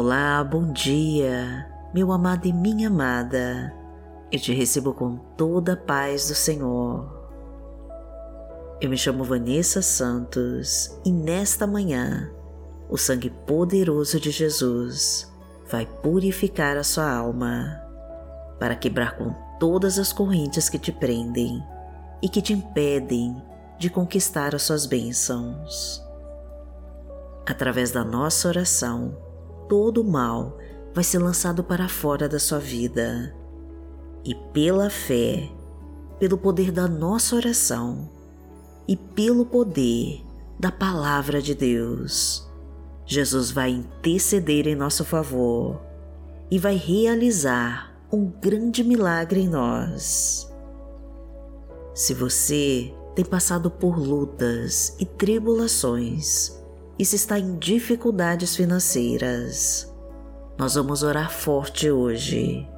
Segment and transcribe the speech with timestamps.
[0.00, 3.74] Olá, bom dia, meu amado e minha amada.
[4.30, 7.28] Eu te recebo com toda a paz do Senhor.
[8.80, 12.30] Eu me chamo Vanessa Santos e nesta manhã
[12.88, 15.28] o sangue poderoso de Jesus
[15.68, 17.82] vai purificar a sua alma
[18.60, 21.60] para quebrar com todas as correntes que te prendem
[22.22, 23.42] e que te impedem
[23.80, 26.00] de conquistar as suas bênçãos.
[27.44, 29.26] Através da nossa oração,
[29.68, 30.58] todo o mal
[30.94, 33.34] vai ser lançado para fora da sua vida.
[34.24, 35.48] E pela fé,
[36.18, 38.10] pelo poder da nossa oração
[38.86, 40.24] e pelo poder
[40.58, 42.48] da palavra de Deus,
[43.06, 45.80] Jesus vai interceder em nosso favor
[46.50, 50.50] e vai realizar um grande milagre em nós.
[51.94, 56.57] Se você tem passado por lutas e tribulações,
[56.98, 59.94] e se está em dificuldades financeiras,
[60.58, 62.68] nós vamos orar forte hoje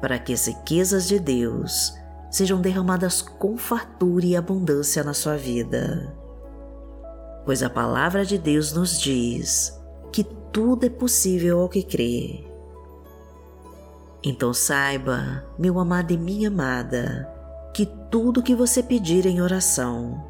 [0.00, 1.94] para que as riquezas de Deus
[2.30, 6.14] sejam derramadas com fartura e abundância na sua vida.
[7.44, 9.80] Pois a palavra de Deus nos diz
[10.12, 12.44] que tudo é possível ao que crê.
[14.22, 17.28] Então saiba, meu amado e minha amada,
[17.74, 20.22] que tudo que você pedir em oração,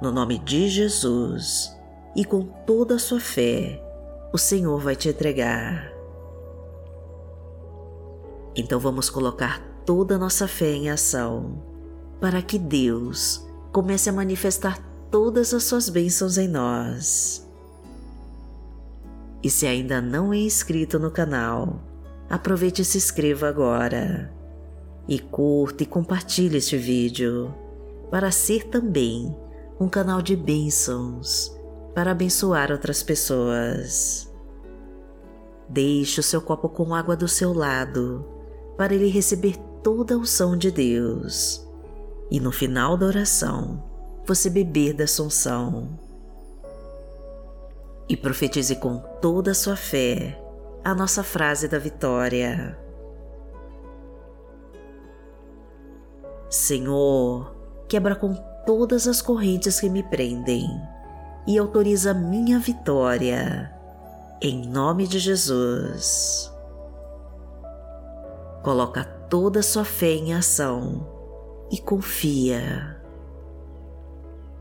[0.00, 1.76] no nome de Jesus,
[2.14, 3.82] e com toda a sua fé,
[4.32, 5.92] o Senhor vai te entregar.
[8.54, 11.62] Então vamos colocar toda a nossa fé em ação
[12.20, 14.78] para que Deus comece a manifestar
[15.10, 17.48] todas as suas bênçãos em nós.
[19.42, 21.80] E se ainda não é inscrito no canal,
[22.28, 24.32] aproveite e se inscreva agora.
[25.08, 27.52] E curta e compartilhe este vídeo
[28.10, 29.34] para ser também
[29.80, 31.60] um canal de bênçãos
[31.94, 34.30] para abençoar outras pessoas.
[35.68, 38.26] Deixe o seu copo com água do seu lado
[38.76, 41.66] para ele receber toda a unção de Deus
[42.30, 43.82] e no final da oração
[44.26, 45.98] você beber da unção.
[48.08, 50.38] E profetize com toda a sua fé
[50.84, 52.78] a nossa frase da vitória.
[56.50, 57.54] Senhor,
[57.88, 58.34] quebra com
[58.66, 60.68] todas as correntes que me prendem
[61.46, 63.72] e autoriza minha vitória.
[64.40, 66.52] Em nome de Jesus.
[68.62, 71.06] Coloca toda a sua fé em ação
[71.70, 73.00] e confia.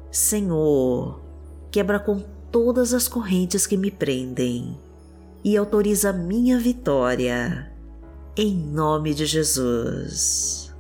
[0.10, 1.22] Senhor,
[1.70, 2.22] quebra com
[2.52, 4.78] todas as correntes que me prendem
[5.44, 7.72] e autoriza minha vitória.
[8.36, 10.71] Em nome de Jesus.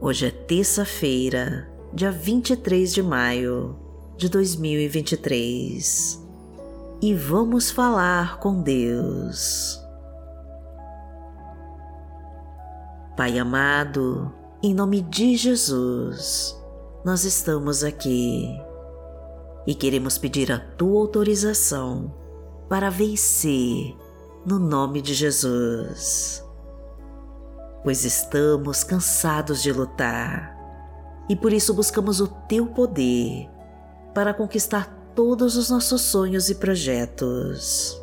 [0.00, 3.76] Hoje é terça-feira, dia 23 de maio
[4.16, 6.24] de 2023
[7.02, 9.82] e vamos falar com Deus.
[13.16, 14.32] Pai amado,
[14.62, 16.56] em nome de Jesus,
[17.04, 18.48] nós estamos aqui
[19.66, 22.14] e queremos pedir a tua autorização
[22.68, 23.96] para vencer
[24.46, 26.47] no nome de Jesus
[27.82, 30.58] pois estamos cansados de lutar
[31.28, 33.48] e por isso buscamos o Teu poder
[34.14, 38.00] para conquistar todos os nossos sonhos e projetos.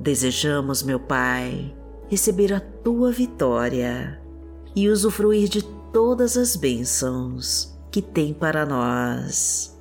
[0.00, 1.74] Desejamos, meu Pai,
[2.08, 4.20] receber a Tua vitória
[4.74, 9.76] e usufruir de todas as bênçãos que tem para nós.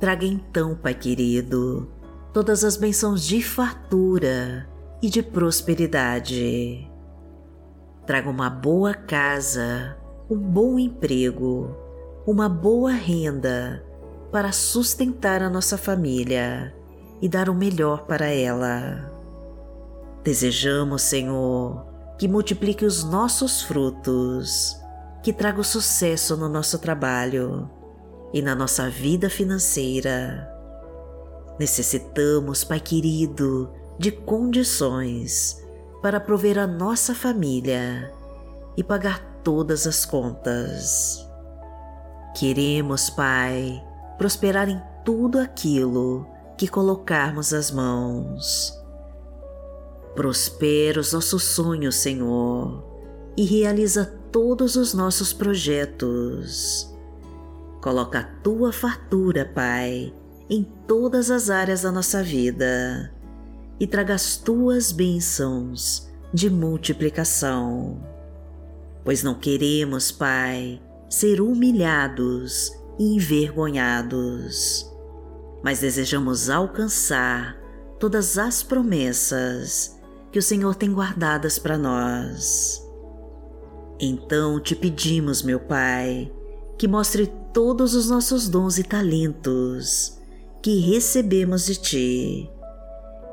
[0.00, 1.88] Traga então, Pai querido,
[2.32, 4.66] todas as bênçãos de fartura
[5.02, 6.90] e de prosperidade
[8.06, 9.96] traga uma boa casa,
[10.28, 11.76] um bom emprego,
[12.26, 13.84] uma boa renda
[14.32, 16.74] para sustentar a nossa família
[17.20, 19.12] e dar o melhor para ela.
[20.24, 21.86] Desejamos, Senhor,
[22.18, 24.76] que multiplique os nossos frutos,
[25.22, 27.70] que traga o sucesso no nosso trabalho
[28.32, 30.48] e na nossa vida financeira.
[31.58, 35.61] Necessitamos, Pai querido, de condições
[36.02, 38.12] para prover a nossa família
[38.76, 41.24] e pagar todas as contas.
[42.36, 43.82] Queremos, Pai,
[44.18, 46.26] prosperar em tudo aquilo
[46.58, 48.76] que colocarmos as mãos.
[50.16, 52.84] Prospera os nossos sonhos, Senhor,
[53.36, 56.92] e realiza todos os nossos projetos.
[57.80, 60.12] Coloca a tua fartura, Pai,
[60.50, 63.11] em todas as áreas da nossa vida
[63.82, 68.00] e traga as tuas bênçãos de multiplicação.
[69.04, 70.80] Pois não queremos, Pai,
[71.10, 74.88] ser humilhados e envergonhados,
[75.64, 77.60] mas desejamos alcançar
[77.98, 79.98] todas as promessas
[80.30, 82.80] que o Senhor tem guardadas para nós.
[83.98, 86.32] Então te pedimos, meu Pai,
[86.78, 90.20] que mostre todos os nossos dons e talentos
[90.62, 92.61] que recebemos de Ti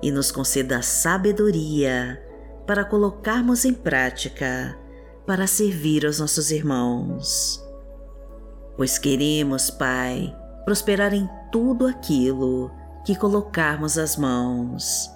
[0.02, 2.22] e nos conceda sabedoria
[2.66, 4.78] para colocarmos em prática
[5.26, 7.64] para servir aos nossos irmãos.
[8.78, 10.36] Pois queremos, Pai,
[10.66, 12.72] prosperar em tudo aquilo
[13.06, 15.10] que colocarmos as mãos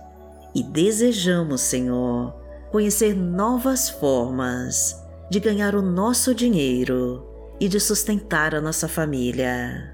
[0.56, 2.34] e desejamos, Senhor,
[2.72, 7.28] conhecer novas formas de ganhar o nosso dinheiro
[7.60, 9.93] e de sustentar a nossa família.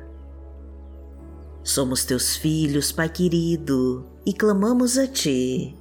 [1.64, 5.78] Somos teus filhos, Pai querido, e clamamos a Ti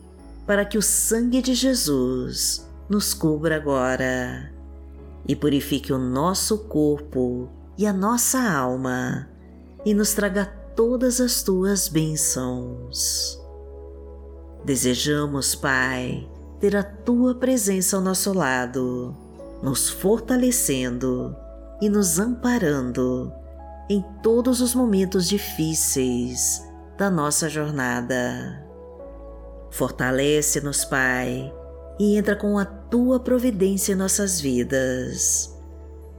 [0.46, 4.50] para que o sangue de Jesus nos cubra agora
[5.26, 9.28] e purifique o nosso corpo e a nossa alma
[9.84, 13.38] e nos traga todas as tuas bênçãos.
[14.64, 16.26] Desejamos, Pai,
[16.58, 19.14] ter a tua presença ao nosso lado,
[19.62, 21.36] nos fortalecendo
[21.80, 23.32] e nos amparando
[23.88, 26.62] em todos os momentos difíceis
[26.96, 28.64] da nossa jornada.
[29.70, 31.52] Fortalece-nos, Pai,
[31.98, 35.56] e entra com a tua providência em nossas vidas,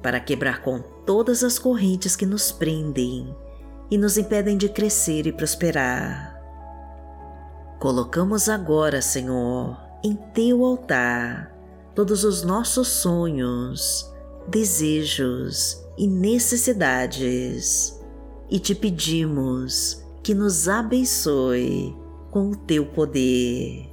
[0.01, 3.35] para quebrar com todas as correntes que nos prendem
[3.91, 6.39] e nos impedem de crescer e prosperar.
[7.79, 11.53] Colocamos agora, Senhor, em teu altar
[11.95, 14.09] todos os nossos sonhos,
[14.47, 17.99] desejos e necessidades
[18.49, 21.93] e te pedimos que nos abençoe
[22.31, 23.89] com o teu poder.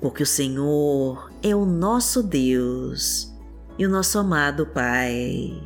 [0.00, 3.30] Porque o Senhor é o nosso Deus
[3.78, 5.62] e o nosso amado Pai.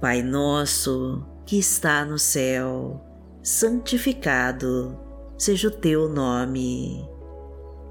[0.00, 2.98] Pai nosso que está no céu,
[3.42, 4.98] santificado
[5.36, 7.06] seja o teu nome.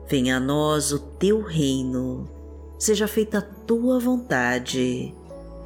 [0.08, 2.28] Venha a nós o teu reino,
[2.80, 5.14] seja feita a tua vontade,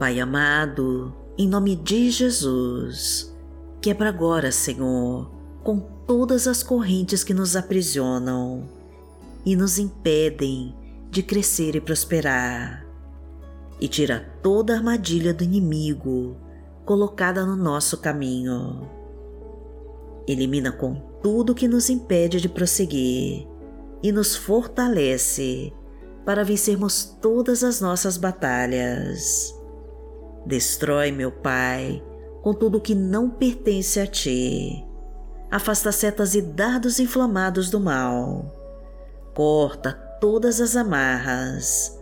[0.00, 3.36] Pai amado, em nome de Jesus,
[3.82, 5.30] quebra agora, Senhor,
[5.62, 8.66] com todas as correntes que nos aprisionam
[9.44, 10.74] e nos impedem
[11.10, 12.86] de crescer e prosperar,
[13.78, 16.34] e tira toda a armadilha do inimigo
[16.86, 18.88] colocada no nosso caminho.
[20.26, 23.46] Elimina com tudo que nos impede de prosseguir
[24.02, 25.74] e nos fortalece
[26.24, 29.59] para vencermos todas as nossas batalhas.
[30.44, 32.02] Destrói, meu Pai,
[32.42, 34.86] com tudo que não pertence a Ti.
[35.50, 38.46] Afasta setas e dardos inflamados do mal.
[39.34, 41.98] Corta todas as amarras.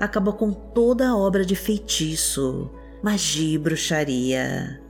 [0.00, 2.70] Acaba com toda a obra de feitiço,
[3.02, 4.80] magia e bruxaria.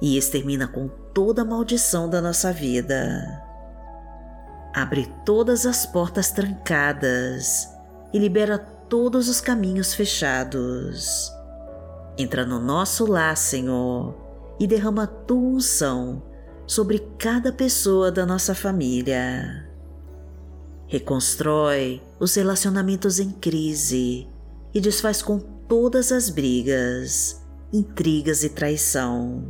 [0.00, 3.42] E extermina com toda a maldição da nossa vida.
[4.74, 7.68] Abre todas as portas trancadas
[8.12, 11.35] e libera todos os caminhos fechados
[12.18, 14.14] Entra no nosso lar, Senhor,
[14.58, 16.22] e derrama a tua unção
[16.66, 19.68] sobre cada pessoa da nossa família.
[20.86, 24.26] Reconstrói os relacionamentos em crise
[24.72, 29.44] e desfaz com todas as brigas, intrigas e traição.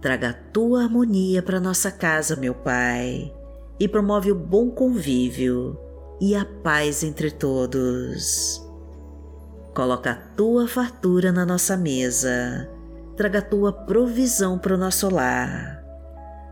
[0.00, 3.34] Traga a tua harmonia para nossa casa, meu Pai,
[3.80, 5.78] e promove o bom convívio
[6.20, 8.65] e a paz entre todos.
[9.76, 12.66] Coloca a tua fartura na nossa mesa,
[13.14, 15.84] traga a tua provisão para o nosso lar.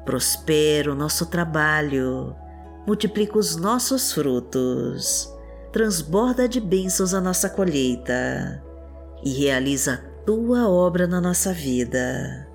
[0.05, 2.37] Prospera o nosso trabalho,
[2.87, 5.33] multiplica os nossos frutos,
[5.73, 8.63] transborda de bênçãos a nossa colheita
[9.25, 12.47] e realiza a tua obra na nossa vida.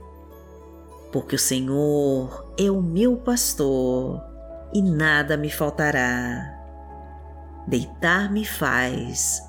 [1.12, 4.22] Porque o Senhor é o meu pastor
[4.72, 6.48] e nada me faltará.
[7.68, 9.49] Deitar-me faz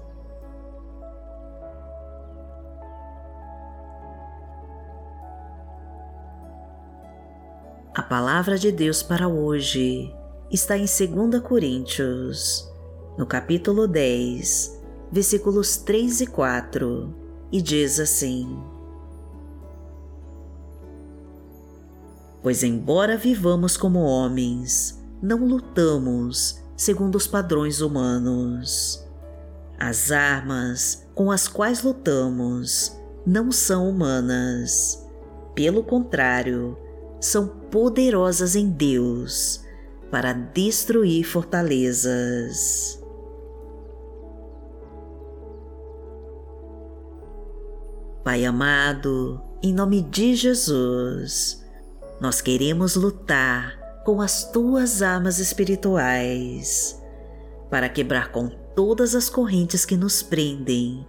[7.93, 10.15] A palavra de Deus para hoje
[10.49, 12.71] está em 2 Coríntios,
[13.17, 14.81] no capítulo 10,
[15.11, 17.13] versículos 3 e 4,
[17.51, 18.57] e diz assim:
[22.41, 29.05] Pois, embora vivamos como homens, não lutamos segundo os padrões humanos.
[29.77, 35.05] As armas com as quais lutamos não são humanas.
[35.53, 36.77] Pelo contrário,
[37.21, 39.63] são poderosas em Deus
[40.09, 42.99] para destruir fortalezas.
[48.23, 51.63] Pai amado, em nome de Jesus,
[52.19, 56.99] nós queremos lutar com as tuas armas espirituais
[57.69, 61.07] para quebrar com todas as correntes que nos prendem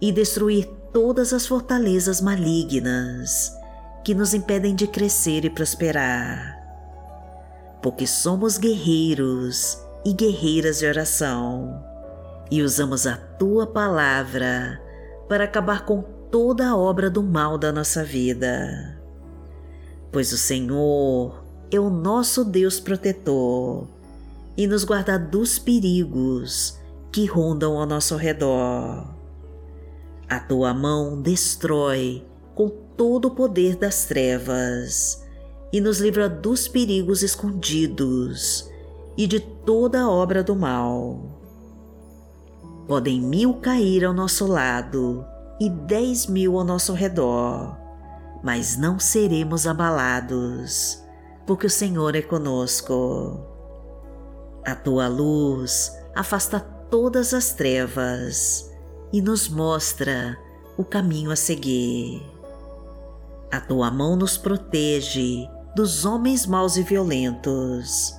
[0.00, 3.61] e destruir todas as fortalezas malignas
[4.04, 6.58] que nos impedem de crescer e prosperar.
[7.82, 11.82] Porque somos guerreiros e guerreiras de oração
[12.50, 14.80] e usamos a tua palavra
[15.28, 19.00] para acabar com toda a obra do mal da nossa vida.
[20.10, 23.88] Pois o Senhor é o nosso Deus protetor
[24.56, 26.78] e nos guarda dos perigos
[27.10, 29.14] que rondam ao nosso redor.
[30.28, 35.22] A tua mão destrói com todo o poder das trevas
[35.72, 38.70] e nos livra dos perigos escondidos
[39.16, 41.40] e de toda a obra do mal.
[42.86, 45.24] Podem mil cair ao nosso lado
[45.60, 47.76] e dez mil ao nosso redor,
[48.42, 51.02] mas não seremos abalados,
[51.46, 53.40] porque o Senhor é conosco.
[54.64, 58.70] A tua luz afasta todas as trevas
[59.12, 60.38] e nos mostra
[60.76, 62.31] o caminho a seguir.
[63.52, 68.18] A tua mão nos protege dos homens maus e violentos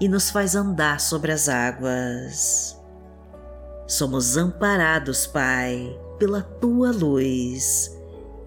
[0.00, 2.76] e nos faz andar sobre as águas.
[3.86, 7.96] Somos amparados, Pai, pela tua luz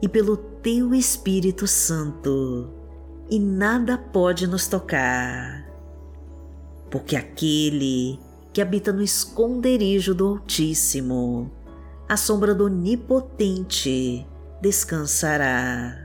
[0.02, 2.70] e pelo teu Espírito Santo,
[3.30, 5.66] e nada pode nos tocar.
[6.92, 8.20] Porque aquele
[8.52, 11.50] que habita no esconderijo do Altíssimo,
[12.10, 14.28] à sombra do Onipotente,
[14.62, 16.05] descansará.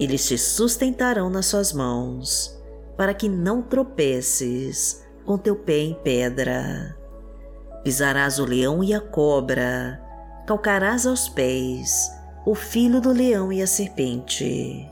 [0.00, 2.58] Eles te sustentarão nas suas mãos,
[2.96, 6.96] para que não tropeces com teu pé em pedra.
[7.84, 10.00] Pisarás o leão e a cobra,
[10.46, 12.10] calcarás aos pés
[12.46, 14.90] o filho do leão e a serpente.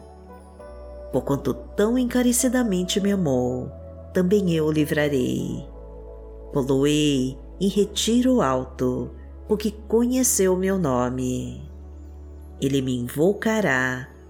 [1.10, 3.72] Porquanto tão encarecidamente me amou,
[4.12, 5.66] também eu o livrarei.
[6.52, 9.10] Poloei em retiro alto,
[9.46, 11.66] porque conheceu meu nome.
[12.60, 14.06] Ele me invocará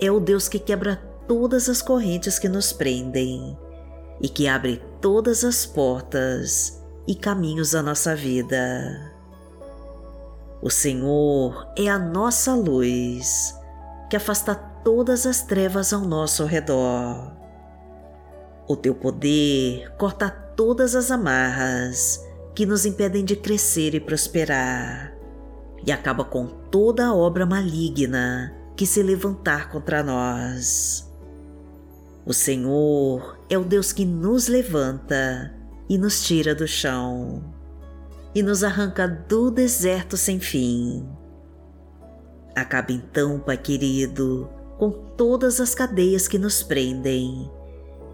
[0.00, 0.96] é o Deus que quebra
[1.28, 3.56] todas as correntes que nos prendem
[4.20, 9.12] e que abre todas as portas e caminhos da nossa vida.
[10.62, 13.54] O Senhor é a nossa luz
[14.08, 17.32] que afasta todas as trevas ao nosso redor.
[18.66, 25.14] O teu poder corta todas as amarras que nos impedem de crescer e prosperar
[25.86, 31.06] e acaba com toda obra maligna que se levantar contra nós.
[32.24, 35.54] O Senhor é o Deus que nos levanta
[35.86, 37.44] e nos tira do chão
[38.34, 41.06] e nos arranca do deserto sem fim.
[42.56, 47.50] Acaba então, Pai querido, com todas as cadeias que nos prendem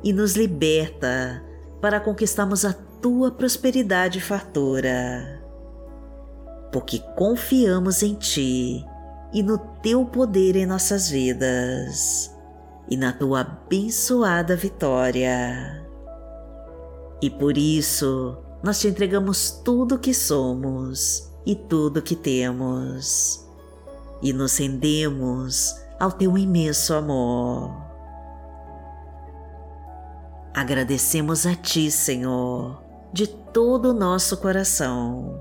[0.03, 1.45] e nos liberta
[1.81, 5.41] para conquistarmos a tua prosperidade e fartura.
[6.73, 8.85] Porque confiamos em ti
[9.33, 12.35] e no teu poder em nossas vidas
[12.89, 15.85] e na tua abençoada vitória.
[17.21, 23.47] E por isso, nós te entregamos tudo o que somos e tudo o que temos,
[24.21, 27.87] e nos rendemos ao teu imenso amor.
[30.53, 35.41] Agradecemos a Ti, Senhor, de todo o nosso coração,